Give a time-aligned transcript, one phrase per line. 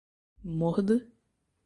[0.61, 0.89] Mohd.